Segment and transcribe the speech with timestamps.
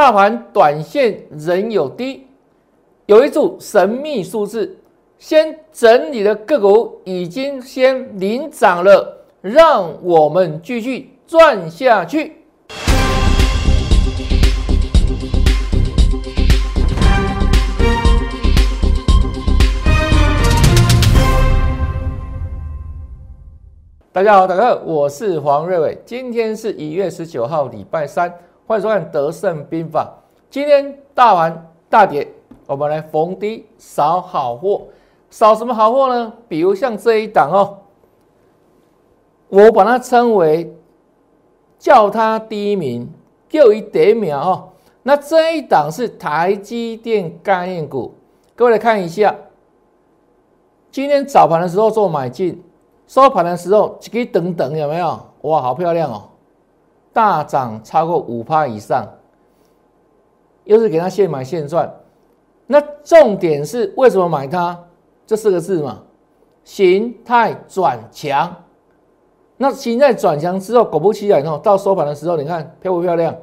[0.00, 2.26] 大盘短线仍有低，
[3.04, 4.78] 有一组神秘数字，
[5.18, 12.32] 先整理的个股已经先领涨了，让我们继续赚下去。
[24.10, 25.98] 大家好，大家好，我是黄瑞伟。
[26.06, 28.34] 今天是一月十九号，礼拜三，
[28.70, 30.04] 欢迎收看《德胜兵法》。
[30.48, 32.28] 今天大盘大跌，
[32.68, 34.82] 我们来逢低扫好货。
[35.28, 36.32] 扫什么好货呢？
[36.46, 37.78] 比如像这一档哦，
[39.48, 40.72] 我把它称为
[41.80, 43.12] 叫它第一名，
[43.48, 44.68] 就一点秒哦。
[45.02, 48.14] 那这一档是台积电概念股，
[48.54, 49.34] 各位来看一下，
[50.92, 52.62] 今天早盘的时候做买进。
[53.08, 55.18] 收盘的时候，可以等等有没有？
[55.40, 56.29] 哇，好漂亮哦！
[57.12, 59.06] 大涨超过五趴以上，
[60.64, 61.92] 又是给他现买现赚。
[62.66, 64.78] 那重点是为什么买它？
[65.26, 66.02] 这四个字嘛，
[66.64, 68.54] 形态转强。
[69.56, 73.36] 那形态转强之后，果不其然哦，到收盘的时候，你看漂不漂亮？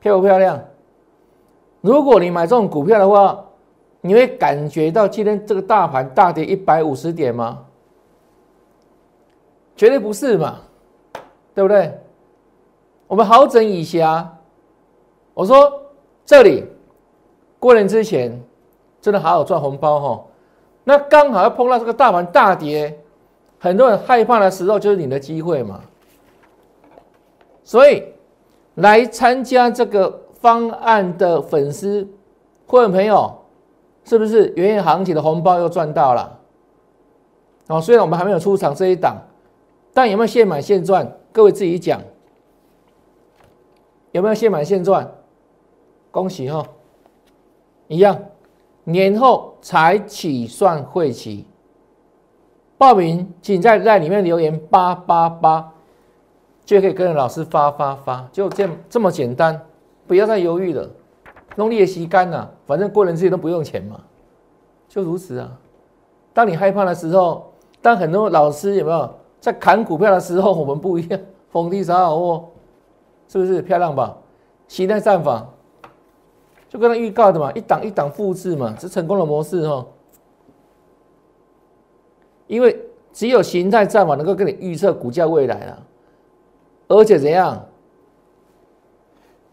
[0.00, 0.60] 漂不漂亮？
[1.80, 3.44] 如果你买这种股票的话，
[4.00, 7.64] 你会感觉到今天这个大盘大跌一百五十点吗？
[9.76, 10.58] 绝对不是嘛，
[11.54, 11.98] 对不对？
[13.12, 14.26] 我们好整以暇。
[15.34, 15.82] 我说
[16.24, 16.64] 这里
[17.58, 18.42] 过年之前
[19.02, 20.24] 真的好好赚红包哈。
[20.82, 22.98] 那刚好要碰到这个大盘大跌，
[23.58, 25.82] 很多人害怕的时候，就是你的机会嘛。
[27.62, 28.02] 所以
[28.76, 32.08] 来参加这个方案的粉丝、
[32.66, 33.30] 会员朋友，
[34.04, 36.38] 是不是元月行情的红包又赚到了？
[37.66, 39.18] 哦，虽然我们还没有出场这一档。
[39.92, 41.06] 但有没有现买现赚？
[41.30, 42.00] 各位自己讲，
[44.12, 45.10] 有没有现买现赚？
[46.10, 46.64] 恭喜哈！
[47.88, 48.18] 一样，
[48.84, 51.46] 年后才起算会期。
[52.76, 55.72] 报名请在在里面留言八八八，
[56.64, 59.60] 就可以跟着老师发发发，就这这么简单，
[60.06, 60.88] 不要再犹豫了，
[61.56, 64.00] 弄力也吸干了，反正过人自己都不用钱嘛，
[64.88, 65.50] 就如此啊。
[66.34, 69.10] 当你害怕的时候，当很多老师有没有？
[69.40, 72.48] 在砍股票的时候，我们不一样，逢低杀好货，
[73.32, 74.16] 是不是漂亮吧？
[74.68, 75.46] 形态战法
[76.68, 79.86] 就跟他预告的嘛，一档一档复制嘛，是成功的模式哦。
[82.46, 82.78] 因为
[83.12, 85.78] 只有形态战法能够跟你预测股价未来啊，
[86.88, 87.62] 而且怎样，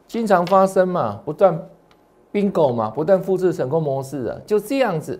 [0.07, 1.59] 经常发生嘛，不断
[2.31, 5.19] bingo 嘛，不断复制成功模式啊，就这样子，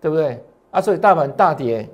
[0.00, 0.44] 对不对？
[0.70, 1.88] 啊，所以大盘大跌。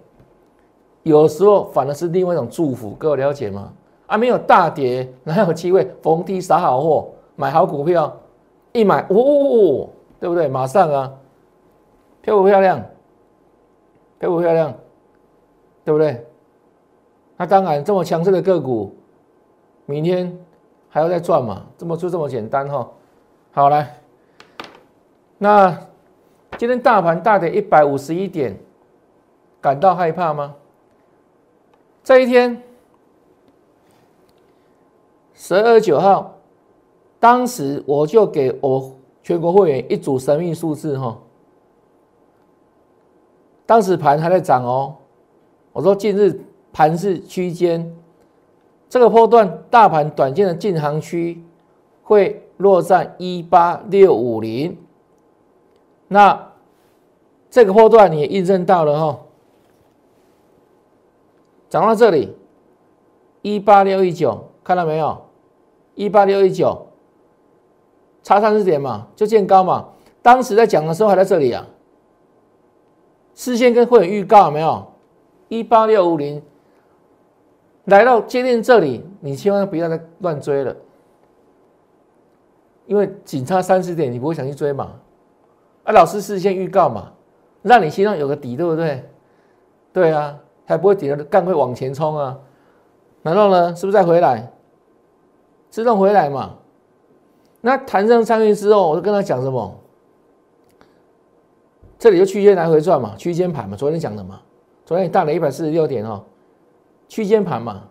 [1.03, 3.73] 有时候反而是另外一种祝福，各位了解吗？
[4.07, 8.17] 啊，没有大跌，哪有机会逢低撒好货，买好股票，
[8.73, 9.89] 一买，哦，
[10.21, 10.49] 对不对？
[10.49, 11.13] 马上啊，
[12.23, 12.81] 漂不漂亮？
[14.19, 14.73] 漂不漂亮？
[15.85, 16.25] 对不对？
[17.37, 18.95] 那当然，这么强势的个股，
[19.85, 20.37] 明天
[20.89, 21.67] 还要再赚嘛？
[21.77, 22.89] 这么就这么简单哈。
[23.53, 23.99] 好来，
[25.37, 25.79] 那
[26.57, 28.57] 今天大盘大跌一百五十一点，
[29.61, 30.55] 感到害怕吗？
[32.03, 32.63] 这一天，
[35.37, 36.39] 十二月九号，
[37.21, 38.93] 当时我就给我
[39.23, 41.19] 全国会员一组神秘数字哈。
[43.67, 44.97] 当时盘还在涨哦，
[45.73, 46.41] 我说近日
[46.73, 47.95] 盘是区间，
[48.89, 51.45] 这个波段大盘短线的进行区
[52.03, 54.79] 会落在一八六五零，
[56.09, 56.51] 那
[57.51, 59.21] 这个波段你也印证到了哈。
[61.69, 62.35] 涨到这里，
[63.43, 65.26] 一八六一九，看到没有？
[65.97, 66.87] 一八六一九，
[68.23, 69.89] 差三十点嘛，就见高嘛。
[70.23, 71.67] 当时在讲的时候还在这里啊。
[73.35, 74.87] 事先跟会员预告没有？
[75.49, 76.41] 一八六五零，
[77.87, 80.77] 来到接近这里，你千万不要再乱追了，
[82.87, 84.93] 因为仅差三十点，你不会想去追嘛。
[85.83, 87.13] 啊，老师事先预告嘛，
[87.63, 89.05] 让你心上有个底，对不对？
[89.93, 90.39] 对啊。
[90.69, 92.37] 还不会跌了，更会往前冲啊！
[93.23, 94.53] 然后呢，是不是再回来？
[95.77, 96.55] 自动回来嘛？
[97.61, 99.79] 那弹上上去之后，我就跟他讲什么？
[101.99, 104.41] 这里就区间来回转嘛，区间盘嘛，昨天讲的嘛。
[104.87, 106.25] 昨天你大了一百四十六点哦，
[107.09, 107.83] 区间盘嘛，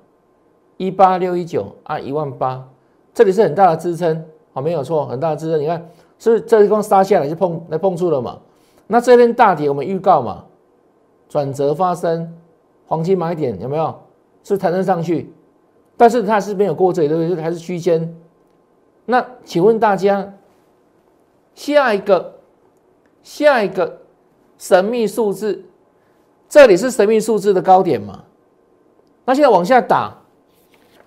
[0.78, 2.68] 一八六一九啊，一万八，
[3.14, 5.62] 这里是很大的支撑，好，没有错，很大的支撑。
[5.62, 8.40] 你看，是不是这地方杀下来就碰来碰触了嘛？
[8.88, 10.44] 那这边大跌，我们预告嘛，
[11.30, 12.36] 转折发生。
[12.88, 13.94] 黄金买点有没有？
[14.44, 15.32] 是弹升上去，
[15.98, 17.42] 但是它是没有过这里，对不对？
[17.42, 18.16] 还是区间，
[19.06, 20.34] 那请问大家，
[21.54, 22.40] 下一个
[23.24, 24.02] 下一个
[24.58, 25.66] 神秘数字，
[26.50, 28.24] 这里是神秘数字的高点吗？
[29.26, 30.22] 那现在往下打，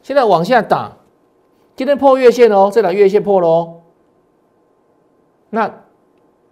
[0.03, 0.97] 现在往下打，
[1.77, 3.81] 今天破月线哦，这条月线破了哦。
[5.51, 5.83] 那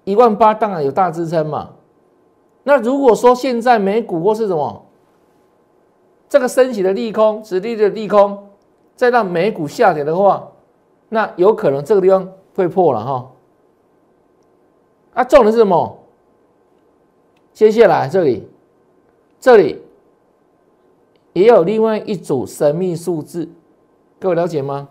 [0.04, 1.70] 一万八当然有大支撑嘛。
[2.62, 4.85] 那如果说现在美股或是什么，
[6.28, 8.48] 这个升起的利空，直立的利空，
[8.94, 10.48] 再让美股下跌的话，
[11.08, 13.30] 那有可能这个地方会破了哈。
[15.14, 15.98] 啊，重点是什么？
[17.52, 18.48] 接下来这里，
[19.40, 19.82] 这里。
[21.32, 23.46] 也有另外一组神秘数字，
[24.18, 24.88] 各位了解吗？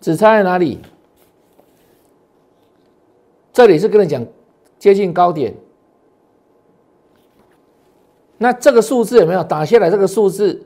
[0.00, 0.78] 只差在哪里？
[3.52, 4.24] 这里是跟你讲
[4.78, 5.52] 接近高点，
[8.38, 9.90] 那这个数字有没有打下来？
[9.90, 10.64] 这个数字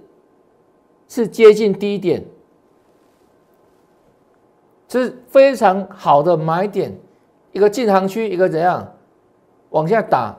[1.09, 2.25] 是接近低点，
[4.89, 6.99] 是非常好的买点，
[7.53, 8.95] 一个进行区，一个怎样
[9.71, 10.37] 往下打，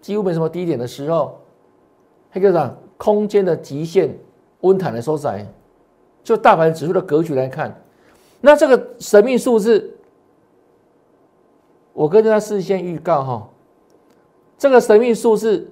[0.00, 1.38] 几乎没什么低点的时候，
[2.30, 2.76] 黑科长。
[3.00, 4.12] 空间的极限
[4.62, 5.46] 温毯的收窄，
[6.24, 7.80] 就大盘指数的格局来看，
[8.40, 9.96] 那这个神秘数字，
[11.92, 13.48] 我跟大家事先预告哈，
[14.58, 15.70] 这个神秘数字，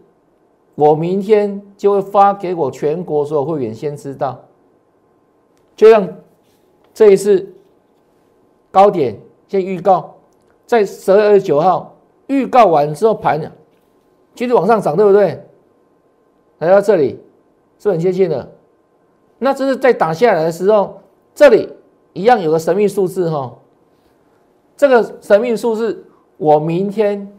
[0.77, 4.39] 我明天就会发给我全国所有会员先知道，
[5.75, 6.09] 就像
[6.95, 7.53] 这一次
[8.71, 9.19] 高点
[9.49, 10.15] 先预告，
[10.67, 11.97] 在十二月九号
[12.27, 13.41] 预告完之后盘
[14.35, 15.43] 继续往上涨，对不对？
[16.59, 17.19] 来到这里
[17.79, 18.53] 是很接近的，
[19.39, 21.01] 那这是在打下来的时候，
[21.35, 21.71] 这里
[22.13, 23.57] 一样有个神秘数字哈。
[24.77, 26.05] 这个神秘数字，
[26.37, 27.33] 我明天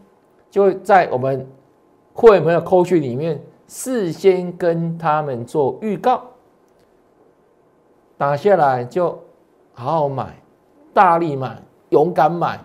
[0.49, 1.47] 就会在我们
[2.19, 6.23] 会员朋友扣群里面事先跟他们做预告，
[8.17, 9.09] 打下来就
[9.73, 10.35] 好好买，
[10.95, 12.59] 大力买，勇敢买，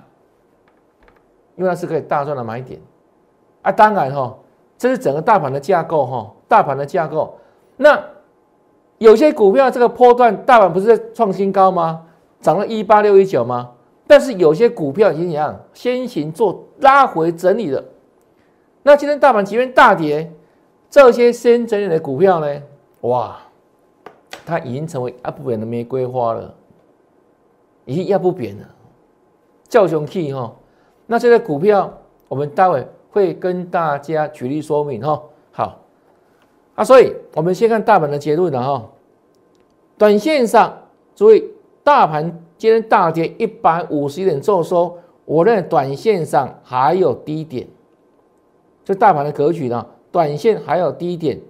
[1.56, 2.80] 因为那是可以大赚的买点
[3.60, 3.70] 啊。
[3.70, 4.34] 当然哈，
[4.78, 6.32] 这是整个大盘的架构哈。
[6.48, 7.38] 大盘的架构，
[7.76, 8.02] 那
[8.96, 12.06] 有些股票这个波段大盘不是在创新高吗？
[12.40, 13.72] 涨了一八六一九吗？
[14.06, 17.84] 但是有些股票已经怎样先行做拉回整理了。
[18.82, 20.32] 那今天大盘即便大跌，
[20.90, 22.62] 这些先整理的股票呢？
[23.02, 23.38] 哇，
[24.44, 26.54] 它已经成为压不扁的玫瑰花了，
[27.84, 28.66] 已经压不扁了，
[29.68, 30.52] 叫雄气哈。
[31.06, 31.92] 那这些股票，
[32.28, 35.22] 我们待会会跟大家举例说明哈。
[35.52, 35.78] 好。
[36.74, 38.90] 啊，所以我们先看大盘的结论了哈。
[39.98, 40.76] 短线上，
[41.14, 41.44] 注意
[41.84, 42.24] 大盘
[42.56, 47.68] 今天大跌一百五十点做收，我认为短线上还有低点，
[48.84, 51.40] 就大盘的格局呢，短线还有低点。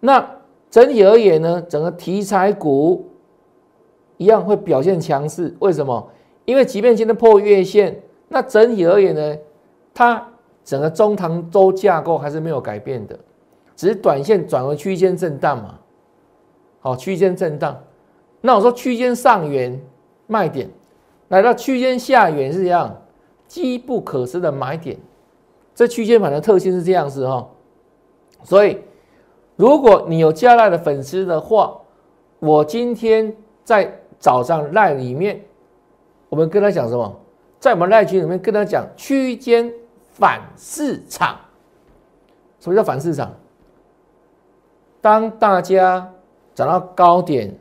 [0.00, 0.24] 那
[0.70, 3.08] 整体而言呢，整个题材股
[4.16, 5.54] 一样会表现强势。
[5.60, 6.10] 为什么？
[6.44, 9.36] 因为即便今天破月线，那整体而言呢，
[9.94, 10.26] 它
[10.64, 13.18] 整个中长周架构还是没有改变的。
[13.76, 15.78] 只是短线转为区间震荡嘛，
[16.80, 17.80] 好，区间震荡。
[18.40, 19.80] 那我说区间上缘
[20.26, 20.68] 卖点，
[21.28, 23.02] 来到区间下缘是这样，
[23.46, 24.96] 机不可失的买点。
[25.74, 27.48] 这区间盘的特性是这样子哈。
[28.44, 28.78] 所以，
[29.56, 31.78] 如果你有加赖的粉丝的话，
[32.40, 33.34] 我今天
[33.64, 35.40] 在早上赖里面，
[36.28, 37.20] 我们跟他讲什么？
[37.60, 39.72] 在我们赖群里面跟他讲区间
[40.10, 41.36] 反市场。
[42.58, 43.32] 什么叫反市场？
[45.00, 46.08] 当大家
[46.54, 47.52] 涨到高点，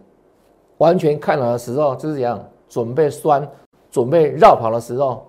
[0.77, 3.47] 完全看好的时候，就是这样，准备酸、
[3.91, 5.27] 准备绕跑的时候。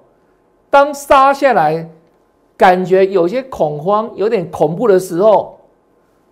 [0.71, 1.87] 当杀下来，
[2.63, 5.59] 感觉有些恐慌、有点恐怖的时候，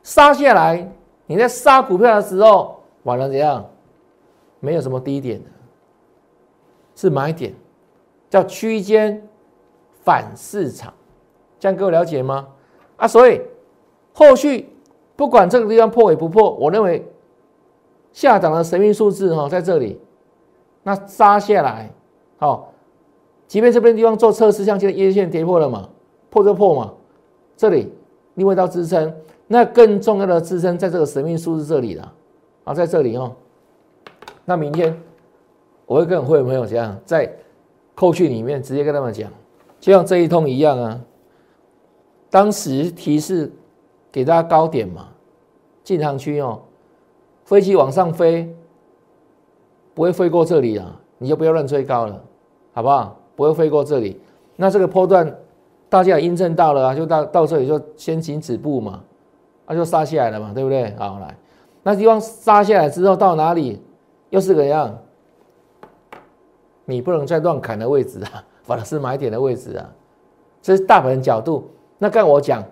[0.04, 0.88] 杀下来，
[1.26, 3.68] 你在杀股票的时候，完了怎样？
[4.60, 5.50] 没有什么低点的，
[6.94, 7.52] 是买点，
[8.28, 9.26] 叫区间
[10.04, 10.94] 反市场，
[11.58, 12.46] 这样各位了解吗？
[12.96, 13.40] 啊，所以
[14.12, 14.68] 后续。
[15.16, 17.06] 不管这个地方破与不破，我认为
[18.10, 20.00] 下涨的神秘数字哈，在这里，
[20.82, 21.90] 那杀下来，
[22.38, 22.72] 好，
[23.46, 25.90] 即便这边地方做测试，像现在叶线跌破了嘛，
[26.30, 26.92] 破就破嘛，
[27.56, 27.92] 这里
[28.34, 29.14] 另外一道支撑，
[29.46, 32.12] 那更重要的支撑在这个神秘数字这里了，
[32.64, 33.34] 啊，在这里哦，
[34.44, 34.98] 那明天
[35.86, 37.30] 我会跟会员朋友讲，在
[37.94, 39.30] 扣讯里面直接跟他们讲，
[39.78, 41.00] 就像这一通一样啊，
[42.30, 43.52] 当时提示。
[44.12, 45.06] 给大家高点嘛，
[45.84, 46.60] 进场区哦，
[47.44, 48.52] 飞机往上飞，
[49.94, 52.20] 不会飞过这里啊，你就不要乱追高了，
[52.72, 53.16] 好不好？
[53.36, 54.20] 不会飞过这里，
[54.56, 55.32] 那这个波段
[55.90, 59.02] 大家也印证到了啊，就到到这里就先行止步嘛，
[59.66, 60.94] 那就杀下来了嘛，对不对？
[60.96, 61.36] 好来，
[61.82, 63.82] 那地方杀下来之后到哪里？
[64.30, 64.96] 又是怎样，
[66.84, 69.90] 你不能再乱砍的位置啊， 反而是买点的位置啊。
[70.62, 71.68] 这是大盘角度。
[71.98, 72.62] 那刚我讲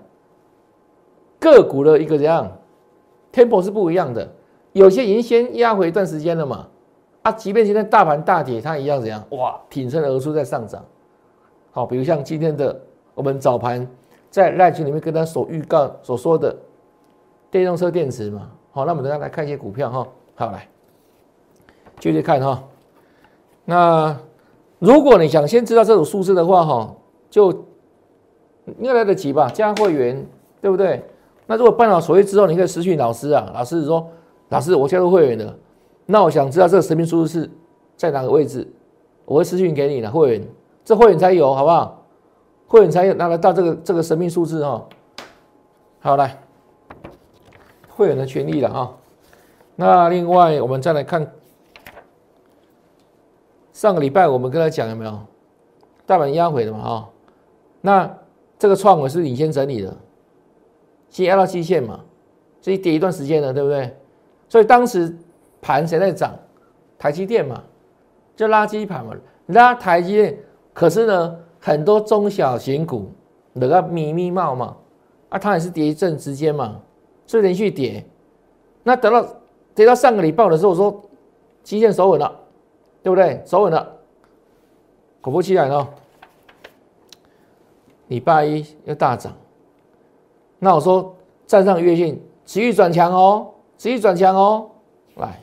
[1.41, 2.51] 个股的一个怎样
[3.33, 4.29] tempo 是不一样的，
[4.73, 6.69] 有些已经先压回一段时间了嘛。
[7.23, 9.21] 啊，即便现在大盘大跌，它一样怎样？
[9.31, 10.85] 哇，挺身而出在上涨。
[11.73, 12.81] 好，比如像今天的
[13.19, 13.85] 我们早盘
[14.31, 16.55] 在赖群里面跟他所预告所说的
[17.51, 18.49] 电动车电池嘛。
[18.71, 20.07] 好，那我们等下来看一些股票哈。
[20.37, 20.69] 好，来
[21.99, 22.63] 继续看哈。
[23.65, 24.17] 那
[24.79, 26.95] 如果你想先知道这种数字的话哈，
[27.29, 27.51] 就
[28.79, 29.51] 应该来得及吧？
[29.51, 30.25] 加会员
[30.61, 31.03] 对不对？
[31.47, 33.51] 那如果办好手续之后，你可以私讯老师啊。
[33.53, 34.09] 老师说，
[34.51, 35.59] 老师我加入会员了。
[36.07, 37.51] 那我想知道这个神秘数字是
[37.97, 38.65] 在哪个位置，
[39.25, 40.47] 我会私信给你的会员，
[40.85, 41.98] 这会员才有，好不好？
[42.69, 44.87] 会员才有拿得到这个这个神秘数字哈。
[45.99, 46.41] 好来，
[47.89, 48.95] 会员的权利了哈。
[49.75, 51.29] 那另外我们再来看，
[53.73, 55.19] 上个礼拜我们跟他讲有没有
[56.07, 57.09] 大盘压回的嘛哈？
[57.81, 58.19] 那
[58.57, 59.97] 这个创维是领先整理的，
[61.11, 61.99] 先压到基线嘛，
[62.61, 63.97] 所以跌一段时间了，对不对？
[64.49, 65.17] 所以当时。
[65.61, 66.39] 盘谁在涨？
[67.01, 67.61] 台积电嘛，
[68.37, 69.13] 就垃圾盘嘛，
[69.47, 70.39] 拉台积电。
[70.73, 71.37] 可是呢，
[71.69, 73.11] 很多中小型股
[73.53, 74.75] 那个密密冒嘛，
[75.29, 76.81] 啊，它也是跌一阵之间嘛，
[77.27, 78.03] 所以连续跌。
[78.83, 79.23] 那等到
[79.75, 81.03] 跌到上个礼拜的时候，我说
[81.63, 82.41] 基线守稳了，
[83.03, 83.43] 对不对？
[83.45, 83.87] 守稳了，
[85.21, 85.87] 果不其然哦，
[88.07, 89.31] 礼拜一又大涨。
[90.59, 91.15] 那我说
[91.47, 94.71] 站上月线，持续转强哦，持续转强哦，
[95.17, 95.39] 来。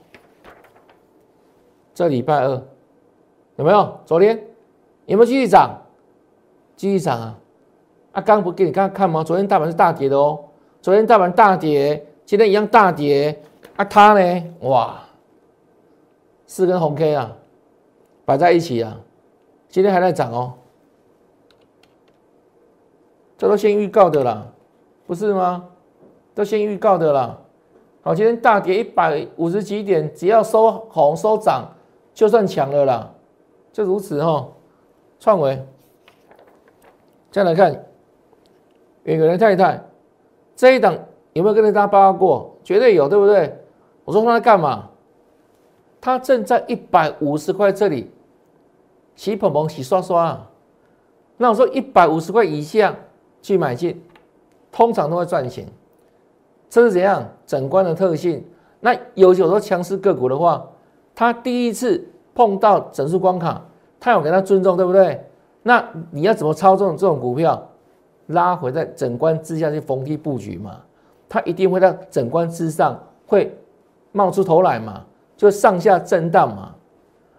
[1.93, 2.49] 这礼拜二
[3.57, 3.99] 有没有？
[4.07, 4.43] 昨天
[5.05, 5.79] 有没有继续涨？
[6.75, 7.39] 继续涨啊！
[8.13, 9.23] 啊，刚不给你看看吗？
[9.23, 10.39] 昨天大盘是大跌的哦。
[10.81, 13.41] 昨天大盘大跌，今天一样大跌。
[13.75, 14.53] 啊，它呢？
[14.61, 15.01] 哇，
[16.45, 17.35] 四根红 K 啊，
[18.23, 18.97] 摆在一起啊，
[19.67, 20.53] 今天还在涨哦。
[23.37, 24.47] 这都先预告的啦，
[25.05, 25.65] 不是吗？
[26.33, 27.37] 都先预告的啦。
[28.01, 31.71] 好，今天大跌一百五十几点，只要收红收涨。
[32.13, 33.11] 就算强了啦，
[33.73, 34.47] 就如此哈。
[35.19, 35.67] 创维，
[37.35, 37.69] 再来看
[39.03, 39.83] 远远的太太
[40.55, 40.97] 这一档
[41.33, 42.55] 有没有跟大家报告过？
[42.63, 43.53] 绝对有，对不对？
[44.05, 44.87] 我说他在干嘛？
[45.99, 48.09] 他正在一百五十块这里
[49.17, 50.41] 洗蓬蓬、洗刷刷。
[51.35, 52.95] 那我说一百五十块以下
[53.41, 54.01] 去买进，
[54.71, 55.67] 通常都会赚钱。
[56.69, 57.29] 这是怎样？
[57.45, 58.41] 整关的特性。
[58.79, 60.65] 那有有时候强势个股的话。
[61.13, 62.01] 他第一次
[62.33, 63.61] 碰到整数关卡，
[63.99, 65.21] 他有给他尊重，对不对？
[65.67, 67.67] 那你要怎么操纵这种股票，
[68.27, 70.79] 拉回在整关之下去逢低布局嘛？
[71.27, 73.51] 它一定会在整关之上会
[74.11, 75.03] 冒出头来嘛？
[75.35, 76.75] 就上下震荡嘛？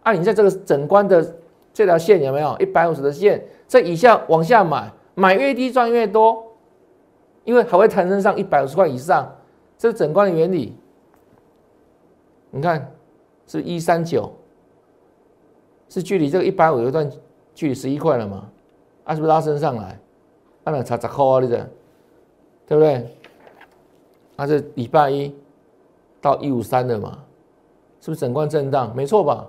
[0.02, 1.36] 啊，你在这个整关的
[1.72, 3.40] 这条线有没有一百五十的线？
[3.68, 6.44] 在以下往下买，买越低赚越多，
[7.44, 9.32] 因为还会弹升上一百五十块以上，
[9.78, 10.76] 这是整关的原理。
[12.50, 12.92] 你看。
[13.48, 14.28] 是一三九，
[15.88, 17.08] 是距离这个一百五有段
[17.56, 18.48] 距离十一块了嘛？
[19.04, 19.98] 啊，是不是拉升上来？
[20.64, 21.56] 按了查查扣啊，你这，
[22.66, 23.16] 对不对？
[24.36, 25.34] 啊，是礼拜一
[26.20, 27.18] 到一五三的嘛？
[28.00, 28.94] 是不是整贯震荡？
[28.94, 29.46] 没错吧？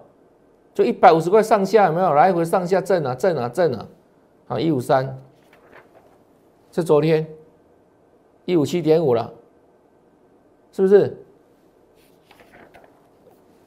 [0.73, 3.87] 就一百五十块上下有没有来回上下震啊震啊震啊？
[4.47, 5.19] 啊，一五三，
[6.71, 7.27] 是昨天
[8.45, 9.29] 一五七点五了，
[10.71, 11.17] 是不是？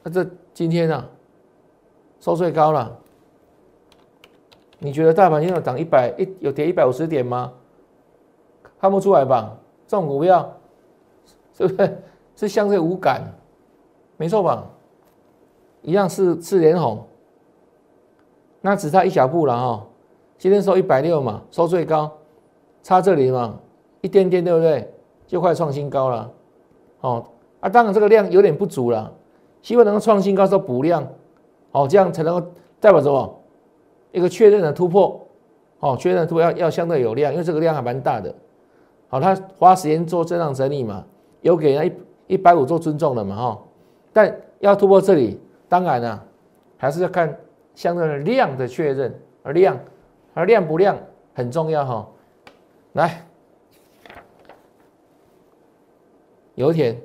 [0.01, 1.07] 那这今天啊，
[2.19, 2.97] 收最高了。
[4.83, 7.53] 你觉得大盘今天涨一百一，有跌一百五十点吗？
[8.79, 9.55] 看不出来吧？
[9.87, 10.53] 这种股票
[11.53, 12.03] 是不是
[12.35, 13.21] 是相对无感？
[14.17, 14.67] 没错吧？
[15.83, 17.05] 一样是是连红，
[18.59, 19.85] 那只差一小步了哈。
[20.39, 22.11] 今天收一百六嘛，收最高，
[22.81, 23.59] 差这里嘛，
[24.01, 24.91] 一点点对不对？
[25.27, 26.31] 就快创新高了。
[27.01, 27.23] 哦
[27.59, 29.13] 啊，当然这个量有点不足了。
[29.61, 31.07] 希望能够创新高，时候补量，
[31.71, 32.47] 哦，这样才能够
[32.79, 33.40] 代表什么？
[34.11, 35.19] 一个确认的突破，
[35.79, 38.33] 哦，确认突破要要相对有量，因为这个量还蛮大的。
[39.07, 41.05] 好，他花时间做震荡整理嘛，
[41.41, 41.87] 有给人
[42.27, 43.59] 一一百五做尊重了嘛，哈。
[44.13, 46.21] 但要突破这里，当然呢，
[46.77, 47.37] 还是要看
[47.75, 49.13] 相对的量的确认，
[49.43, 49.79] 而量，
[50.33, 50.97] 而量不量
[51.33, 52.07] 很重要哈。
[52.93, 53.25] 来，
[56.55, 56.95] 油田，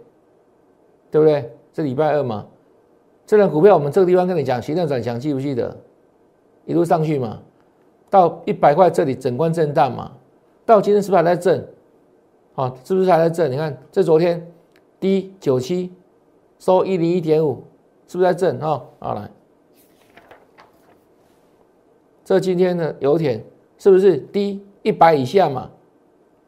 [1.11, 1.51] 对不对？
[1.73, 2.47] 这礼拜二嘛，
[3.27, 5.77] 这张股票我们这个地方跟你讲，形态转强，记不记得？
[6.67, 7.41] 一路上去嘛，
[8.11, 10.13] 到一百块这里整关震荡嘛，
[10.67, 11.67] 到今天是不是还在震？
[12.55, 13.51] 啊，是不是还在震？
[13.51, 14.47] 你看这昨天
[14.99, 15.93] 低九七，
[16.59, 17.63] 收一零一点五，
[18.09, 18.59] 是不是在震？
[18.59, 19.31] 哈，好来，
[22.25, 23.43] 这今天的油田
[23.79, 25.71] 是不是低一百以下嘛？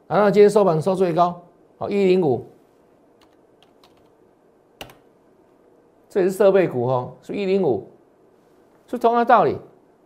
[0.09, 1.43] 啊，那今天收盘收最高，
[1.77, 2.47] 好一零五，
[6.09, 7.87] 这也是设备股哦，是一零五，
[8.87, 9.59] 是同样道理，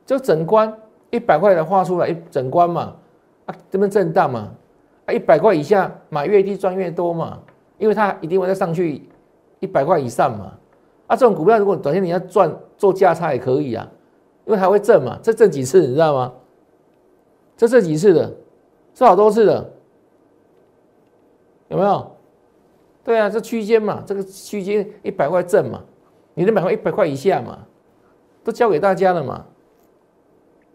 [0.05, 0.73] 就整关
[1.11, 2.95] 一百块的画出来，一整关嘛，
[3.47, 4.53] 啊，这边震荡嘛，
[5.07, 7.39] 啊，一百块以下买越低赚越多嘛，
[7.79, 9.03] 因为它一定会再上去
[9.61, 10.53] 一百块以上嘛，
[11.07, 13.89] 啊，这种股票如果短线你要赚做价差也可以啊，
[14.45, 16.33] 因为它会挣嘛，这挣几次你知道吗？
[17.57, 18.33] 这挣几次的，
[18.95, 19.71] 是好多次的，
[21.69, 22.11] 有没有？
[23.05, 25.83] 对啊，这区间嘛，这个区间一百块挣嘛，
[26.35, 27.59] 你能买块一百块以下嘛，
[28.43, 29.45] 都交给大家了嘛。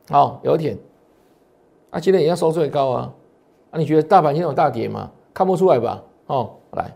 [0.10, 0.78] 好，有点，
[1.90, 3.14] 啊，今天也要收最高啊，
[3.72, 5.12] 啊，你觉得大盘今天有大跌吗？
[5.34, 6.02] 看不出来吧？
[6.28, 6.96] 哦，来，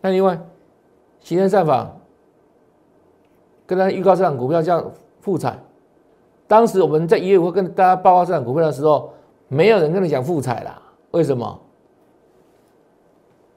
[0.00, 0.38] 那另外，
[1.20, 1.90] 行天战法
[3.66, 5.56] 跟大家预告这档股票叫富彩，
[6.48, 9.12] 当时我们在一月五跟大家报告这档股票的时候，
[9.46, 11.60] 没有人跟你讲富彩啦，为什么？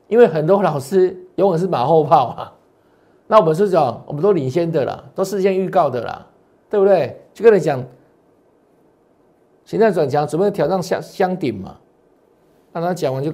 [0.07, 2.53] 因为很多老师永远是马后炮啊，
[3.25, 6.27] 那我们是讲，我们都领先的啦，都事先预告的啦。
[6.75, 7.17] 对不对？
[7.33, 7.81] 就跟你讲，
[9.63, 11.77] 现在转强，准备挑战箱箱顶嘛。
[12.73, 13.31] 让他讲完就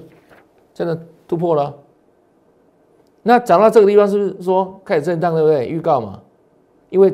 [0.72, 0.96] 真的
[1.26, 1.76] 突破了。
[3.24, 5.34] 那涨到这个地方，是不是说开始震荡？
[5.34, 5.66] 对不对？
[5.66, 6.22] 预告嘛。
[6.88, 7.12] 因为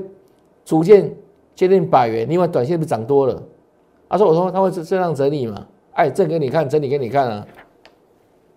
[0.67, 1.11] 逐渐
[1.55, 3.43] 接近百元，另外短线不涨多了。
[4.07, 5.67] 他说：“我说他会这样整理嘛？
[5.93, 7.47] 哎，正给你看，整理给你看啊。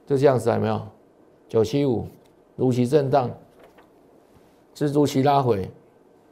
[0.06, 0.82] 就这样子，有没有？
[1.48, 2.06] 九七五
[2.58, 3.32] 如期震荡，
[4.76, 5.72] 蜘蛛期拉回，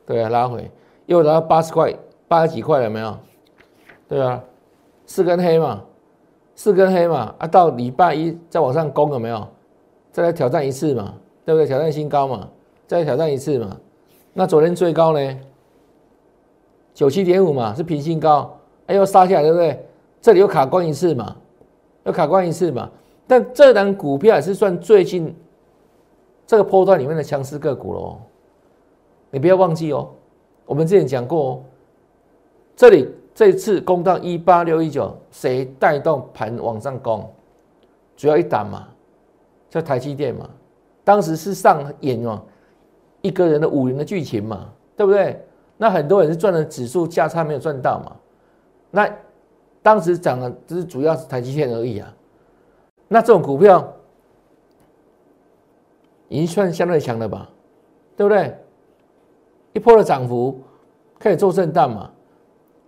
[0.05, 0.69] 对啊，拉回。”
[1.09, 1.91] 又达到八十块，
[2.27, 3.17] 八十几块了没有？
[4.07, 4.39] 对啊，
[5.07, 5.83] 四根黑嘛，
[6.53, 7.47] 四根黑嘛啊！
[7.47, 9.47] 到礼拜一再往上攻了没有？
[10.11, 11.65] 再来挑战一次嘛，对不对？
[11.65, 12.47] 挑战新高嘛，
[12.85, 13.75] 再挑战一次嘛。
[14.33, 15.39] 那昨天最高呢？
[16.93, 19.83] 九七点五嘛，是平新高，哎又杀下来，对不对？
[20.21, 21.35] 这里又卡关一次嘛，
[22.03, 22.87] 又卡关一次嘛。
[23.25, 25.35] 但这档股票也是算最近
[26.45, 28.17] 这个波段里面的强势个股喽，
[29.31, 30.07] 你不要忘记哦。
[30.69, 31.63] 我们之前讲过，
[32.75, 37.27] 这里这次攻到一八六一九，谁带动盘往上攻？
[38.15, 38.87] 主要一档嘛，
[39.67, 40.47] 叫台积电嘛。
[41.03, 42.43] 当时是上演嘛
[43.23, 45.43] 一个人的五年的剧情嘛，对不对？
[45.75, 48.15] 那很多人是赚了指数价差没有赚到嘛。
[48.91, 49.11] 那
[49.81, 52.15] 当时涨的只是主要是台积电而已啊。
[53.07, 53.91] 那这种股票
[56.27, 57.49] 已经算相对强了吧？
[58.15, 58.55] 对不对？
[59.73, 60.59] 一波的涨幅
[61.19, 62.09] 开始做震荡嘛？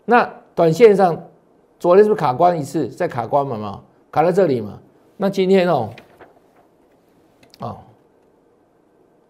[0.04, 1.16] 那短线上
[1.80, 2.88] 昨天是不是卡关一次？
[2.88, 3.84] 再卡关嘛嘛？
[4.12, 4.80] 卡在这里嘛？
[5.16, 5.90] 那今天哦，
[7.60, 7.78] 哦，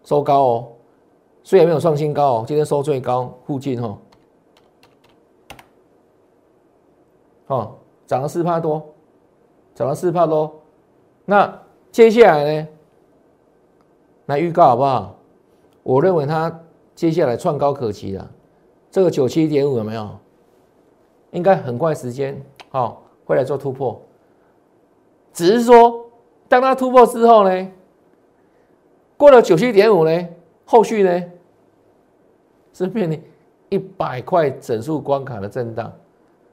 [0.02, 0.68] 收高哦，
[1.42, 3.98] 虽然没有创新高哦，今天收最高附近哦，
[7.48, 7.74] 哦，
[8.06, 8.82] 涨了四帕多，
[9.74, 10.52] 涨了四帕多。
[11.26, 11.60] 那
[11.90, 12.68] 接下来呢？
[14.26, 15.14] 来预告好不好？
[15.82, 16.58] 我认为它。
[17.02, 18.30] 接下来创高可期了，
[18.88, 20.08] 这个九七点五有没有？
[21.32, 24.00] 应该很快时间，好会来做突破。
[25.32, 26.06] 只是说，
[26.46, 27.68] 当它突破之后呢，
[29.16, 30.28] 过了九七点五呢，
[30.64, 31.24] 后续呢
[32.72, 33.20] 是变成
[33.68, 35.92] 一百块整数关卡的震荡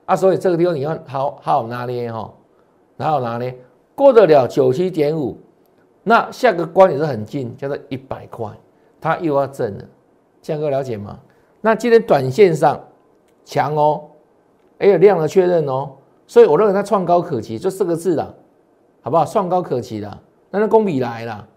[0.05, 2.33] 啊，所以这个地方你要好好拿捏哈，
[2.97, 3.55] 好好拿捏，
[3.93, 5.37] 过得了九七点五，
[6.01, 8.49] 那下个关也是很近，叫做一百块，
[8.99, 9.85] 它又要震了。
[10.41, 11.19] 江哥了解吗？
[11.61, 12.81] 那今天短线上
[13.43, 14.01] 强哦，
[14.79, 15.91] 也有量的确认哦，
[16.25, 18.33] 所以我认为它创高可期，就四个字了，
[19.01, 19.25] 好不好？
[19.25, 20.17] 创高可期的，
[20.49, 21.47] 那那公比来了，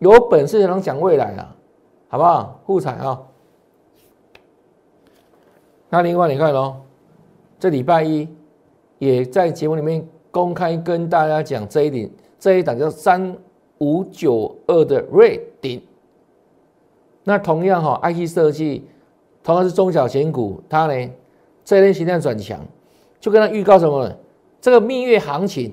[0.00, 1.56] 有本事能讲未来了，
[2.08, 2.60] 好不好？
[2.64, 3.22] 互彩啊。
[5.88, 6.76] 那另外你看喽，
[7.60, 8.28] 这礼拜一
[8.98, 13.36] 也在节目里面公开跟大家讲这一点，这一档叫三
[13.78, 15.80] 五九二的瑞鼎。
[17.24, 18.84] 那同样哈，IC 设计
[19.42, 21.10] 同样是中小型股，它呢
[21.64, 22.60] 这一类形态转强，
[23.20, 24.10] 就跟它预告什么？
[24.60, 25.72] 这个蜜月行情，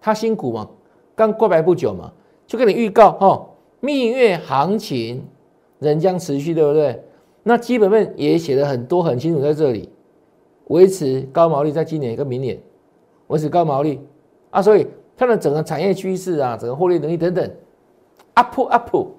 [0.00, 0.68] 它新股嘛，
[1.14, 2.12] 刚过来不久嘛，
[2.46, 3.48] 就跟你预告哈，
[3.80, 5.24] 蜜月行情
[5.78, 7.02] 仍将持续，对不对？
[7.42, 9.88] 那基本面也写的很多很清楚，在这里
[10.66, 12.58] 维持高毛利，在今年跟明年
[13.28, 14.00] 维持高毛利
[14.50, 17.50] 啊，所以它的整个产业趋势啊，整个获利能力等等
[18.34, 19.17] ，up up。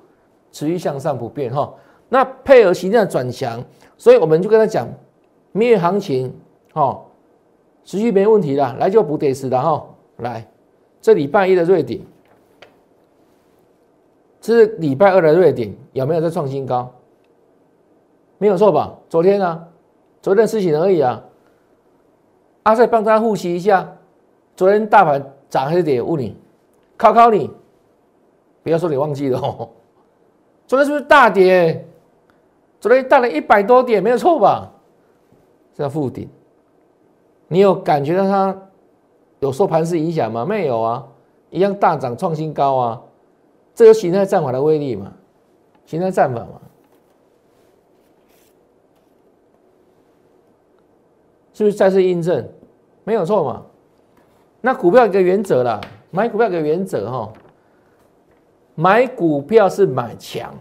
[0.51, 1.73] 持续向上不变哈，
[2.09, 3.63] 那配合形态转强，
[3.97, 4.87] 所以我们就跟他讲，
[5.51, 6.33] 蜜月行情
[6.73, 6.99] 哈，
[7.83, 9.85] 持续没问题的，来就补跌死的哈，
[10.17, 10.47] 来，
[11.01, 12.05] 这礼拜一的瑞鼎，
[14.41, 16.91] 这是礼拜二的瑞鼎，有没有在创新高？
[18.37, 18.97] 没有错吧？
[19.09, 19.67] 昨天呢，
[20.21, 21.23] 昨天的事情而已啊。
[22.63, 23.97] 阿帅帮大家复习一下，
[24.55, 26.01] 昨天大盘涨还是跌？
[26.01, 26.35] 问你，
[26.97, 27.49] 考考你，
[28.61, 29.69] 不要说你忘记了哦。
[30.69, 31.83] 昨天是不是大跌？
[32.79, 34.71] 昨天大了一百多点，没有错吧？
[35.73, 36.29] 这叫负顶。
[37.47, 38.55] 你有感觉到它
[39.39, 40.45] 有受盘势影响吗？
[40.45, 41.07] 没有啊，
[41.49, 43.01] 一样大涨创新高啊。
[43.73, 45.11] 这有形态战法的威力嘛？
[45.87, 46.61] 形态战法嘛？
[51.51, 52.47] 是不是再次印证？
[53.03, 53.65] 没有错嘛？
[54.61, 57.33] 那股票一个原则啦，买股票一个原则哈，
[58.79, 60.55] 买股票是买强，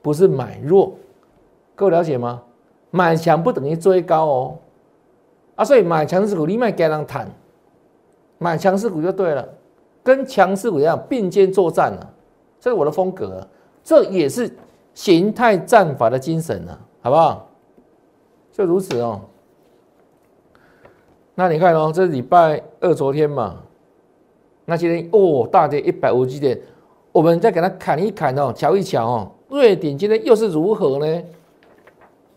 [0.00, 0.94] 不是买弱，
[1.74, 2.40] 各位了解吗？
[2.92, 4.58] 买强不等于追高哦，
[5.56, 7.28] 啊，所以买强势股你卖给人谈，
[8.38, 9.48] 买强势股就对了，
[10.04, 12.06] 跟强势股一样并肩作战啊，
[12.60, 13.44] 这是我的风格，
[13.82, 14.48] 这也是
[14.94, 17.48] 形态战法的精神啊，好不好？
[18.52, 19.20] 就如此哦。
[21.34, 23.56] 那你看哦，这礼拜二昨天嘛，
[24.64, 26.56] 那今天哦大跌一百五十点，
[27.12, 31.22] 我们再给它砍一砍哦，瞧一瞧哦，瑞典今天又是如何呢？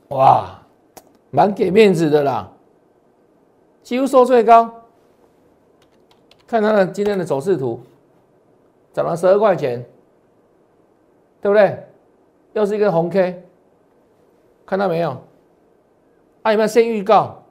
[0.10, 0.60] 哇，
[1.32, 2.52] 蛮给面子的啦，
[3.84, 4.72] 几乎收最高。
[6.46, 7.80] 看它的今天的走势图，
[8.94, 9.84] 涨了十二块钱，
[11.42, 11.78] 对不对？
[12.54, 13.44] 又是一个红 K，
[14.66, 15.10] 看到没有？
[16.44, 17.44] 啊，有没有先预告？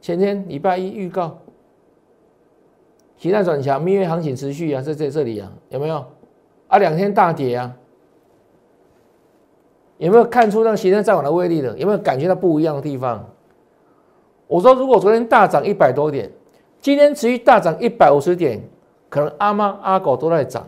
[0.00, 1.38] 前天礼拜一预告，
[3.22, 6.04] 期待转强，蜜月行情持续啊，在在这里啊，有没有？
[6.66, 7.72] 啊，两天大跌啊，
[9.98, 11.78] 有没有看出那个形态再往的威力的？
[11.78, 13.24] 有没有感觉到不一样的地方？
[14.48, 16.28] 我说，如果昨天大涨一百多点，
[16.80, 18.60] 今天持续大涨一百五十点，
[19.08, 20.66] 可能阿妈阿狗都在涨，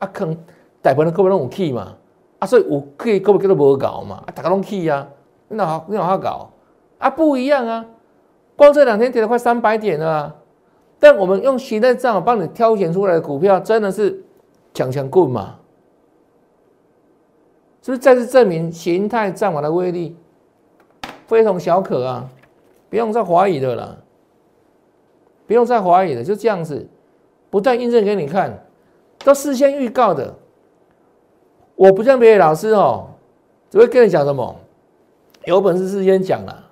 [0.00, 0.36] 啊，可能
[0.82, 1.96] 大部分各位拢有气嘛，
[2.40, 5.08] 啊，所以有气各位叫做无搞嘛，啊，大家拢气啊，
[5.48, 6.50] 那好，那好搞
[6.98, 7.86] 啊，不一样啊。
[8.54, 10.36] 光这两天跌了快三百点了，
[11.04, 14.24] 但我们用形态账帮你挑选出来的股票，真的是
[14.72, 15.56] 强强棍嘛？
[17.82, 20.16] 是不是再次证明形态战法的威力
[21.26, 22.26] 非同小可啊？
[22.88, 24.02] 不用再怀疑的了，
[25.46, 26.88] 不用再怀疑的，就这样子，
[27.50, 28.64] 不断印证给你看，
[29.18, 30.34] 都事先预告的。
[31.76, 33.08] 我不像别的老师哦，
[33.68, 34.56] 只会跟你讲什么，
[35.44, 36.64] 有本事事先讲了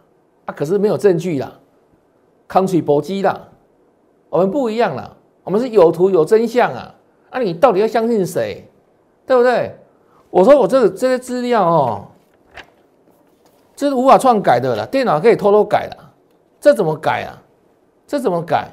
[0.46, 1.60] 啊，可是没有证据啦。
[2.48, 3.48] 康水搏击啦，
[4.32, 5.14] 我们不一样啦，
[5.44, 6.94] 我们是有图有真相啊！
[7.30, 8.66] 那你到底要相信谁？
[9.26, 9.78] 对不对？
[10.30, 12.06] 我说我这个这些资料哦，
[13.76, 15.94] 这是无法篡改的了，电脑可以偷偷改的，
[16.58, 17.42] 这怎么改啊？
[18.06, 18.70] 这怎么改？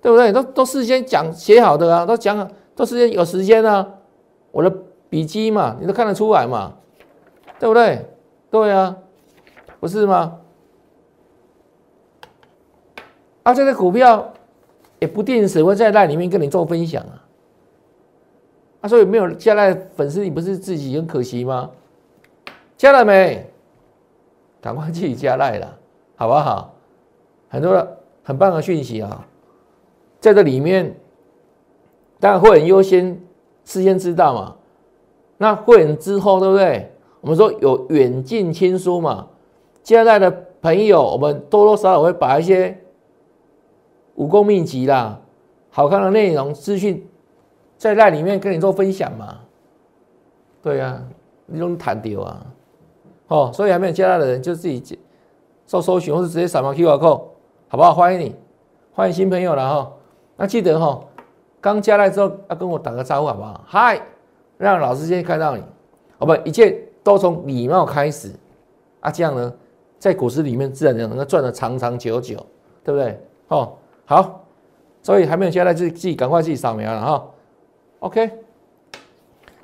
[0.00, 0.32] 对不对？
[0.32, 3.86] 都都事先讲写好的啊，都讲都事先有时间啊，
[4.52, 4.74] 我的
[5.10, 6.72] 笔记嘛，你都看得出来嘛，
[7.58, 8.08] 对不对？
[8.50, 8.96] 对啊，
[9.80, 10.38] 不是吗？
[13.42, 14.32] 啊，这个股票
[14.98, 17.24] 也不定时会在那里面跟你做分享啊。
[18.82, 21.70] 啊，所以没有加赖粉丝，你不是自己很可惜吗？
[22.76, 23.46] 加了没？
[24.60, 25.78] 赶快自己加赖了，
[26.16, 26.74] 好不好？
[27.48, 27.86] 很多
[28.22, 29.26] 很棒的讯息啊，
[30.20, 30.94] 在这里面，
[32.18, 33.18] 当然会很优先
[33.64, 34.56] 事先知道嘛。
[35.38, 36.92] 那会员之后，对不对？
[37.22, 39.26] 我们说有远近亲疏嘛，
[39.82, 42.78] 加赖的朋友，我们多多少少会把一些。
[44.20, 45.18] 武功秘籍啦，
[45.70, 47.08] 好看的内容资讯，
[47.78, 49.38] 在那里面跟你做分享嘛？
[50.62, 51.02] 对呀，
[51.46, 52.46] 你种谈丢啊！
[53.28, 54.98] 哦，所以还没有加他的人就自己
[55.64, 57.22] 做搜寻，或者直接扫描 QR code，
[57.68, 57.94] 好不好？
[57.94, 58.36] 欢迎你，
[58.92, 59.90] 欢迎新朋友了哈。
[60.36, 61.02] 那记得哈，
[61.58, 63.64] 刚加来之后要跟我打个招呼，好不好？
[63.66, 64.02] 嗨，
[64.58, 65.62] 让老师先看到你。
[66.18, 68.30] 我们一切都从礼貌开始
[69.00, 69.50] 啊，这样呢，
[69.98, 72.36] 在股市里面自然就能够赚的长长久久，
[72.84, 73.18] 对不对？
[73.48, 73.72] 哦。
[74.10, 74.44] 好，
[75.02, 77.30] 所以还没有加来自自己赶快自己扫描了哈。
[78.00, 78.28] OK，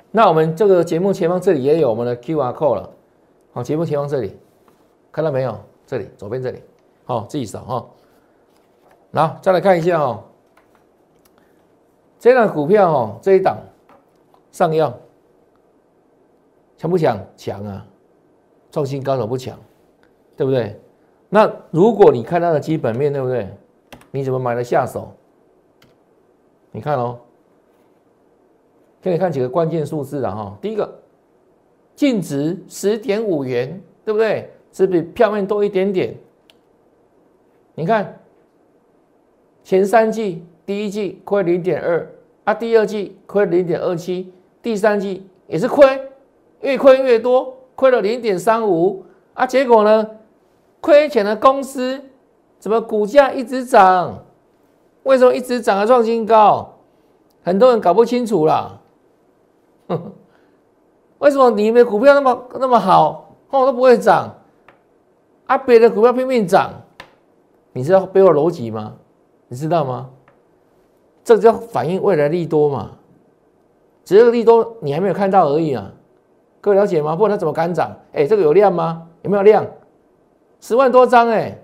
[0.09, 2.89] 那我们这个节目前方这里也有我们的 QR code 了。
[3.51, 4.37] 好，节目前方这里
[5.11, 5.53] 看到没有？
[5.85, 6.63] 这里左边这里，
[7.03, 7.85] 好，自己扫哈。
[9.11, 10.23] 然后再来看一下哦，
[12.17, 13.57] 这档股票哦，这一档
[14.53, 14.97] 上药
[16.77, 17.19] 强不强？
[17.35, 17.85] 强啊！
[18.71, 19.59] 创新高手不强，
[20.37, 20.79] 对不对？
[21.27, 23.45] 那如果你看它的基本面，对不对？
[24.11, 25.11] 你怎么买的下手？
[26.71, 27.19] 你看哦，
[29.01, 30.57] 给你看几个关键数字的哈。
[30.61, 30.93] 第一个，
[31.95, 34.51] 净值十点五元，对不对？
[34.71, 36.15] 只比票面多一点点。
[37.73, 38.19] 你看，
[39.63, 42.07] 前三季第一季亏零点二，
[42.43, 45.99] 啊，第二季亏零点二七，第三季也是亏，
[46.61, 50.09] 越亏越多，亏了零点三五，啊，结果呢，
[50.81, 52.03] 亏钱的公司
[52.67, 54.25] 怎么股价一直涨？
[55.03, 55.85] 为什么一直涨啊？
[55.85, 56.73] 创新高？
[57.41, 58.81] 很多人搞不清楚啦。
[61.19, 64.35] 为什么你们股票那么那么好，哦都不会涨，
[65.45, 66.73] 啊别的股票拼命涨？
[67.71, 68.95] 你知道背后逻辑吗？
[69.47, 70.09] 你知道吗？
[71.23, 72.91] 这叫反映未来利多嘛？
[74.03, 75.89] 只是利多你还没有看到而已啊。
[76.59, 77.15] 各位了解吗？
[77.15, 77.95] 不然它怎么敢涨？
[78.11, 79.07] 哎，这个有量吗？
[79.21, 79.65] 有没有量？
[80.59, 81.57] 十万多张哎，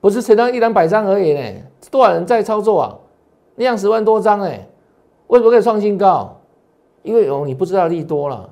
[0.00, 1.54] 不是成交一两百张而已呢。
[1.90, 2.98] 多少人在操作啊？
[3.56, 4.66] 量十万多张哎，
[5.28, 6.36] 为什么可以创新高？
[7.02, 8.48] 因为有你不知道利多了。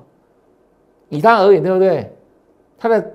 [1.09, 2.11] 以他而言，对不对？
[2.77, 3.13] 他的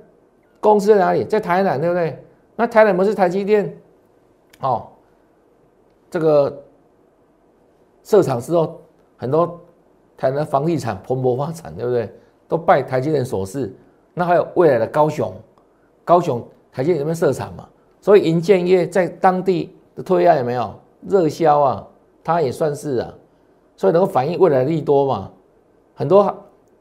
[0.60, 1.24] 公司在哪里？
[1.24, 2.22] 在台南，对不对？
[2.54, 3.76] 那台南不是台积电
[4.60, 4.86] 哦。
[6.10, 6.62] 这个
[8.04, 8.80] 设厂之后，
[9.16, 9.60] 很多
[10.16, 12.12] 台南房地产蓬勃发展，对不对？
[12.46, 13.74] 都拜台积电所赐。
[14.14, 15.32] 那还有未来的高雄，
[16.04, 17.68] 高雄台积电那边设厂嘛？
[18.00, 20.74] 所以银建业在当地的推案有没有
[21.06, 21.86] 热销啊？
[22.22, 23.14] 它也算是啊，
[23.76, 25.30] 所以能够反映未来的利多嘛？
[25.94, 26.34] 很多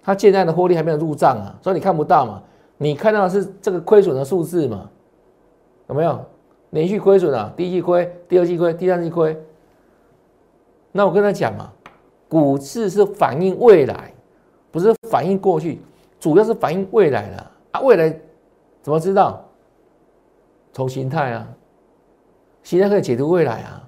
[0.04, 2.42] 它现在的获利还没有入账啊，所以你看不到嘛？
[2.78, 4.90] 你看到的是这个亏损的数字嘛？
[5.88, 6.24] 有没有
[6.70, 7.52] 连续亏损啊？
[7.58, 9.38] 第一季亏，第二季亏，第三季亏。
[10.92, 11.72] 那我跟他讲嘛，
[12.28, 14.14] 股市是反映未来，
[14.72, 15.82] 不是反映过去，
[16.20, 17.38] 主要是反映未来的
[17.72, 17.82] 啊。
[17.82, 18.10] 未来
[18.82, 19.44] 怎么知道？
[20.72, 21.48] 从形态啊，
[22.64, 23.88] 形态可以解读未来啊。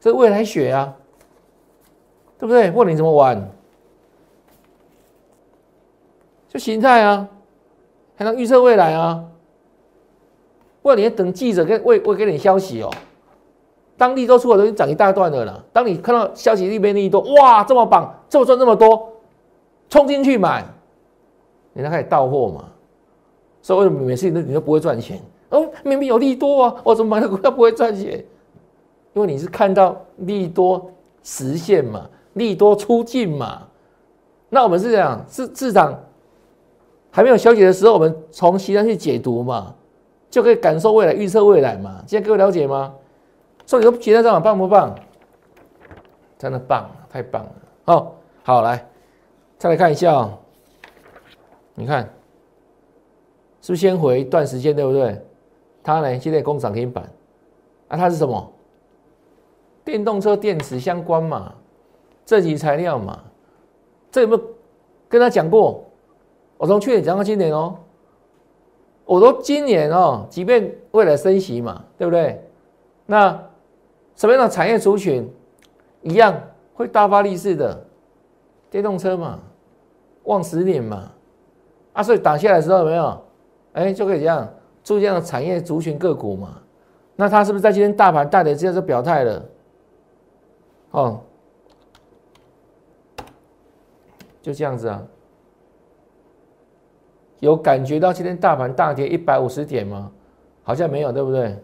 [0.00, 0.94] 这未来学啊，
[2.38, 2.70] 对不对？
[2.70, 3.50] 问你怎么玩？
[6.48, 7.28] 就形态啊，
[8.16, 9.24] 还能预测未来啊？
[10.82, 12.90] 问你等记者跟未未给你消息哦。
[13.96, 15.64] 当利多出来都涨一大段的了。
[15.72, 19.10] 当你看到消息利边利多，哇，这么棒，这么赚这么多，
[19.88, 20.64] 冲进去买，
[21.72, 22.64] 你才开始到货嘛。
[23.62, 25.20] 所以为什么每次你你都不会赚钱？
[25.56, 28.24] 哦，明明有利多啊，我怎么买的股票不会赚钱？
[29.14, 30.90] 因为你是看到利多
[31.22, 33.62] 实现嘛，利多出尽嘛。
[34.48, 35.98] 那我们是这样，市市场
[37.10, 39.74] 还没有消息的时候，我们从其他去解读嘛，
[40.28, 42.04] 就可以感受未来、预测未来嘛。
[42.06, 42.94] 现在各位了解吗？
[43.64, 44.94] 所以你说其他这样棒不棒？
[46.38, 47.52] 真的棒，太棒了。
[47.86, 48.86] 哦，好来，
[49.58, 50.38] 再来看一下哦。
[51.74, 52.02] 你看，
[53.62, 55.20] 是不是先回一段时间，对不对？
[55.86, 57.08] 它呢，现在工厂停板，
[57.86, 58.52] 啊，它是什么？
[59.84, 61.54] 电动车电池相关嘛，
[62.24, 63.20] 这级材料嘛，
[64.10, 64.42] 这有没有
[65.08, 65.84] 跟他讲过？
[66.58, 67.76] 我从去年讲到今年哦，
[69.04, 72.42] 我说今年哦，即便未来升息嘛，对不对？
[73.06, 73.40] 那
[74.16, 75.32] 什么样的产业族群
[76.02, 76.34] 一样
[76.74, 77.86] 会大发利市的？
[78.68, 79.38] 电动车嘛，
[80.24, 81.12] 旺十年嘛，
[81.92, 83.22] 啊，所以打下来的时候有没有？
[83.74, 84.52] 哎，就可以这样
[84.86, 86.62] 出现了产业族群个股嘛？
[87.16, 89.44] 那它是不是在今天大盘大跌之后就表态了？
[90.92, 91.20] 哦，
[94.40, 95.02] 就这样子啊，
[97.40, 100.12] 有感觉到今天大盘大跌一百五十点吗？
[100.62, 101.58] 好像没有，对不对？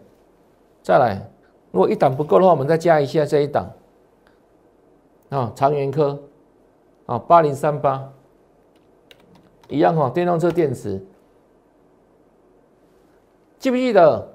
[0.81, 1.25] 再来，
[1.71, 3.71] 如果一档不够的话，我们再加一下这一档。
[5.29, 6.21] 啊，长源科，
[7.05, 8.11] 啊，八零三八，
[9.69, 11.01] 一样哈，电动车电池。
[13.63, 14.27] 记不记得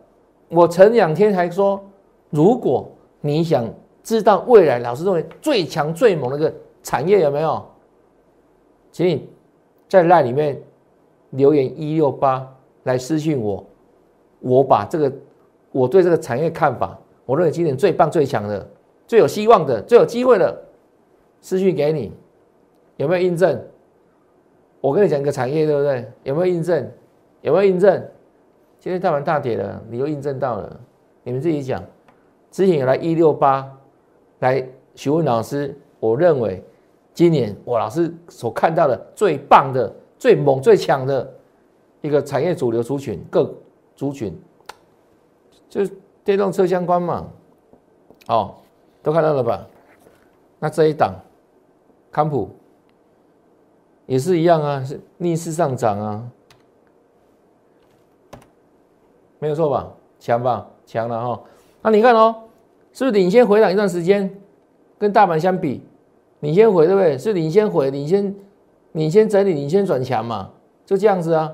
[0.49, 1.79] 我前两天还说，
[2.31, 3.71] 如果你想。
[4.01, 6.51] 知道未来老师认为最强最猛的一个
[6.83, 7.63] 产业有没有？
[8.91, 9.29] 请你
[9.87, 10.59] 在那里面
[11.31, 12.49] 留言一六八
[12.85, 13.63] 来私信我，
[14.41, 15.13] 我把这个
[15.73, 18.67] 我对这个产业看法，我认为今年最棒最强的、
[19.07, 20.59] 最有希望的、最有机会的
[21.43, 22.11] 私信给你，
[22.97, 23.63] 有没有印证？
[24.81, 26.11] 我跟你讲一个产业，对不对？
[26.23, 26.91] 有没有印证？
[27.43, 28.03] 有没有印证？
[28.79, 30.81] 今天大盘大跌了，你又印证到了，
[31.23, 31.83] 你们自己讲。
[32.51, 33.75] 之前有来一六八。
[34.41, 34.65] 来
[34.95, 36.63] 询问老师，我认为
[37.13, 41.29] 今年我老师所看到的最棒的、最猛、最强的
[42.03, 43.53] 一个产业主流族群，各
[43.97, 44.33] 族群
[45.69, 47.29] 就是电动车相关嘛，
[48.29, 48.55] 哦，
[49.03, 49.67] 都看到了吧？
[50.61, 51.13] 那这一档
[52.13, 52.49] 康普
[54.07, 56.31] 也是一样啊，是逆势上涨啊，
[59.39, 59.89] 没有错吧？
[60.19, 60.67] 强吧？
[60.87, 61.41] 强了哈。
[61.83, 62.35] 那你看哦。
[62.91, 64.29] 是不是领先回档一段时间？
[64.99, 65.85] 跟大盘相比，
[66.41, 67.17] 领先回对不对？
[67.17, 68.35] 是领先回，领先
[68.93, 70.51] 领先整理，领先转强嘛？
[70.85, 71.53] 就这样子啊。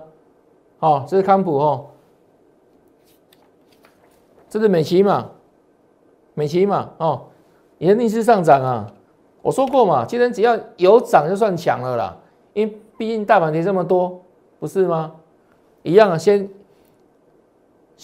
[0.78, 1.86] 哦，这是康普哦，
[4.48, 5.28] 这是美琪嘛？
[6.32, 6.90] 美琪嘛？
[6.98, 7.24] 哦，
[7.76, 8.90] 也是逆势上涨啊。
[9.42, 12.16] 我说过嘛，今天只要有涨就算强了啦。
[12.54, 14.22] 因为毕竟大盘跌这么多，
[14.58, 15.12] 不是吗？
[15.82, 16.48] 一样啊，先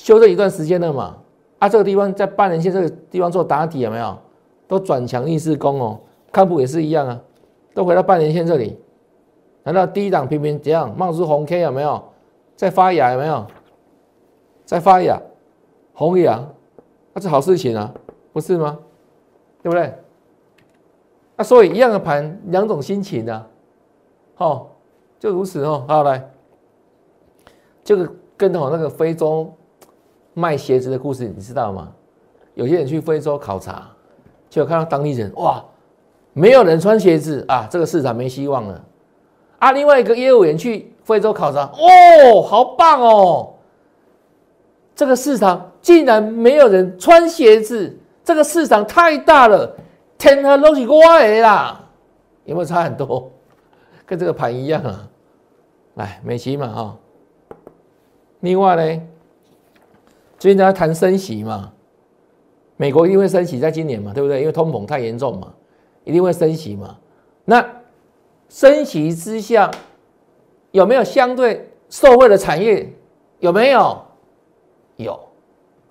[0.03, 1.17] 修正一段时间了嘛。
[1.59, 4.17] 啊，这个地方在半年线这个地方做打底有没有？
[4.67, 6.01] 都转强逆势攻哦。
[6.33, 7.21] 看普也是一样啊，
[7.75, 8.79] 都回到半年线这里。
[9.63, 12.03] 难道低档频频怎样冒出红 K 有没有？
[12.57, 13.47] 在发芽有没有？
[14.65, 15.21] 在发芽，
[15.93, 16.43] 红芽，
[17.13, 17.93] 那是好事情啊，
[18.33, 18.79] 不是吗？
[19.63, 19.93] 对不对？
[21.37, 23.47] 那所以一样的盘，两种心情的，
[24.35, 24.71] 好，
[25.19, 25.85] 就如此哦。
[25.87, 26.31] 好来，
[27.85, 29.53] 这个跟我那个非洲
[30.35, 31.93] 卖鞋子的故事，你知道吗？
[32.55, 33.89] 有些人去非洲考察，
[34.49, 35.65] 就看到当地人哇，
[36.33, 38.85] 没有人穿鞋子啊，这个市场没希望了。
[39.59, 43.55] 啊，另外一个业务员去非洲考察，哦，好棒哦！
[44.95, 49.75] 这个市场竟然没有人穿鞋子，这个市场太大了，
[50.19, 51.81] 天和都是我的啦，
[52.45, 53.31] 有没有差很多？
[54.05, 55.09] 跟这个盘一样啊，
[55.95, 56.97] 来美琪嘛哈。
[58.41, 59.03] 另外呢，
[60.41, 61.71] 最近在谈升息嘛，
[62.79, 64.41] 美国一定会升息，在今年嘛，对不对？
[64.41, 65.53] 因为通膨太严重嘛，
[66.03, 66.97] 一定会升息嘛。
[67.45, 67.63] 那
[68.49, 69.71] 升息之下，
[70.71, 72.91] 有没有相对受惠的产业？
[73.41, 74.03] 有没有？
[74.97, 75.21] 有，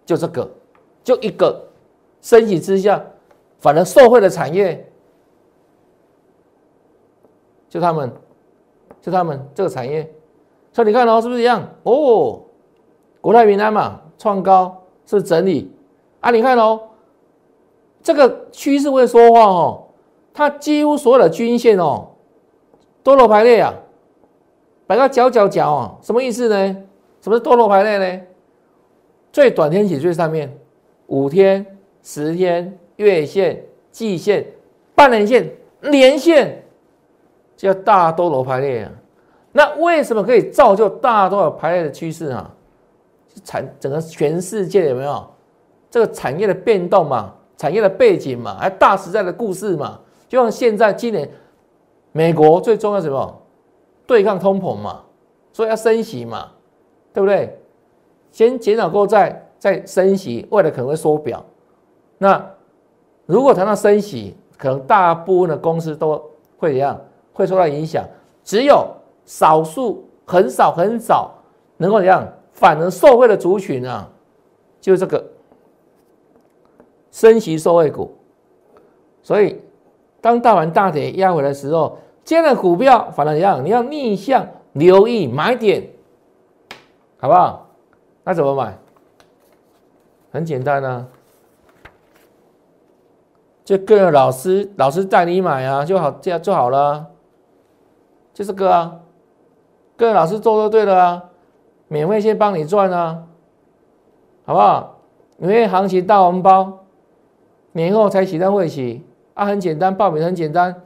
[0.03, 0.49] 就这个，
[1.03, 1.67] 就一个
[2.19, 3.05] 升息之下，
[3.59, 4.83] 反而受惠的产业，
[7.69, 8.11] 就他们，
[8.99, 10.11] 就他们这个产业。
[10.73, 11.69] 所以你看哦，是不是一样？
[11.83, 12.41] 哦，
[13.21, 15.73] 国泰民安嘛，创高是整理
[16.19, 16.29] 啊。
[16.29, 16.79] 你看哦，
[18.03, 19.83] 这个趋势会说话哦，
[20.31, 22.05] 它几乎所有的均线哦。
[23.01, 23.73] 多头排列啊，
[24.85, 26.77] 摆个角角角啊，什么意思呢？
[27.21, 28.21] 什么是多头排列呢？
[29.31, 30.55] 最短天写最上面，
[31.07, 31.65] 五天、
[32.03, 34.45] 十天、月线、季线、
[34.95, 35.49] 半年线、
[35.81, 36.63] 年线，
[37.55, 38.91] 叫大多头排列啊。
[39.51, 42.53] 那为什么可以造就大多头排列的趋势啊？
[43.43, 45.25] 产整个全世界有没有
[45.89, 47.33] 这个产业的变动嘛？
[47.57, 48.57] 产业的背景嘛？
[48.59, 49.99] 还大时代的故事嘛？
[50.27, 51.29] 就像现在今年。
[52.11, 53.41] 美国最重要什么？
[54.07, 55.03] 对抗通膨嘛，
[55.53, 56.47] 所以要升息嘛，
[57.13, 57.61] 对不对？
[58.31, 61.45] 先减少过再再升息，未来可能会缩表。
[62.17, 62.43] 那
[63.27, 66.19] 如果谈到升息，可能大部分的公司都
[66.57, 66.99] 会怎样？
[67.31, 68.03] 会受到影响。
[68.43, 68.87] 只有
[69.23, 71.31] 少数很少很少
[71.77, 72.27] 能够怎样，
[72.59, 74.07] 反而受惠的族群啊，
[74.79, 75.23] 就这个
[77.11, 78.15] 升息受惠股。
[79.23, 79.59] 所以。
[80.21, 85.87] 当大盘大跌压回来的时候，这样的股票反而一样，你要逆向留意买点，
[87.21, 87.69] 好不好？
[88.25, 88.77] 那怎么买？
[90.33, 91.07] 很简单啊，
[93.63, 97.05] 就跟着老师，老师带你买啊，就好，这样就好了，
[98.33, 98.99] 就这个啊，
[99.95, 101.28] 跟着老师做就对了啊，
[101.89, 103.23] 免费先帮你赚啊，
[104.45, 104.95] 好不好？
[105.39, 106.85] 因为行情大红包，
[107.73, 109.05] 年后才启动会期。
[109.33, 110.81] 啊，很简单，报名很简单，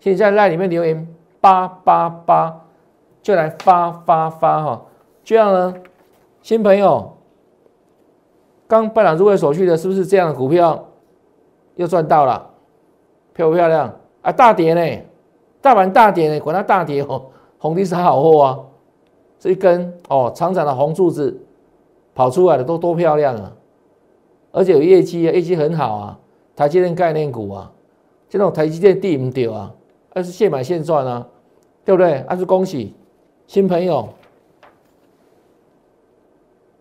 [0.00, 1.06] 现在在里面留言
[1.40, 2.62] 八八八，
[3.22, 4.82] 就来发发发哈。
[5.22, 5.74] 这样呢，
[6.42, 7.16] 新朋友
[8.66, 10.86] 刚办了入会手续的，是不是这样的股票
[11.76, 12.50] 又赚到了？
[13.32, 13.94] 漂不漂亮？
[14.22, 15.02] 啊，大跌呢，
[15.60, 17.26] 大盘大跌呢，管它大跌哦，
[17.58, 18.58] 红底是好货啊，
[19.38, 21.38] 这一根哦长长的红柱子
[22.14, 23.52] 跑出来的都多漂亮啊，
[24.52, 26.18] 而且有业绩啊，业绩很好啊，
[26.54, 27.72] 台积电概念股啊。
[28.28, 29.72] 这种台积电地唔丢啊，
[30.12, 31.26] 而是现买现赚啊，
[31.84, 32.24] 对不对？
[32.28, 32.92] 还是恭喜
[33.46, 34.08] 新朋友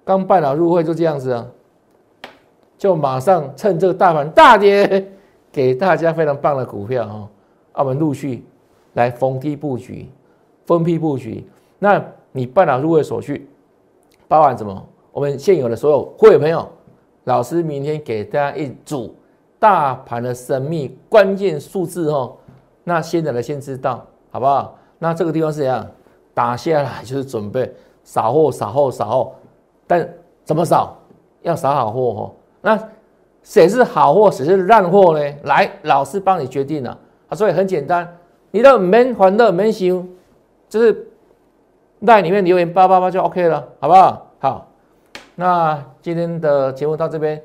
[0.04, 1.46] 刚办了入会就这样子啊，
[2.80, 5.08] 就马上趁这个大盘大跌，
[5.52, 7.30] 给大家非常棒的股票啊，
[7.74, 8.44] 我们陆续
[8.94, 10.10] 来逢低布局，
[10.66, 11.48] 分批布局。
[11.78, 12.04] 那
[12.36, 13.48] 你办了入会手续，
[14.28, 14.86] 包含什么？
[15.14, 16.68] 我们现有的所有会员朋友，
[17.24, 19.16] 老师明天给大家一组。
[19.58, 22.36] 大盘的神秘关键数字哦，
[22.84, 24.78] 那现在的先知道好不好？
[25.00, 25.88] 那这个地方是怎样
[26.34, 29.34] 打下来就是准备扫货、扫货、扫货，
[29.88, 30.08] 但
[30.44, 30.96] 怎么扫？
[31.42, 32.32] 要扫好货哦。
[32.62, 32.78] 那
[33.42, 35.36] 谁是好货，谁是烂货呢？
[35.46, 36.96] 来，老师帮你决定了
[37.30, 37.36] 啊。
[37.36, 38.08] 所以很简单，
[38.52, 40.06] 你的门还的门修，
[40.70, 41.08] 就是
[42.06, 44.28] 在里面留言八八八就 OK 了，好不好？
[44.40, 44.68] 好，
[45.36, 47.42] 那今天的节目到这边。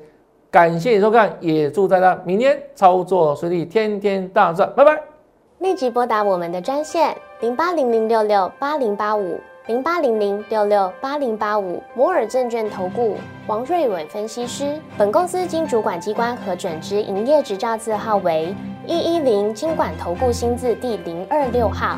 [0.51, 5.01] 感谢收看，也祝大家明天操作顺利，天天大赚，拜拜！
[5.59, 13.15] 立即拨打我们的专线零八零零六六八零八五零八零零六六八零八五摩尔证券投顾
[13.47, 14.77] 王瑞伟分析师。
[14.97, 18.53] 本公司经主管机关核准之营业执照字号为
[18.85, 21.97] 一一零金管投顾新字第零二六号。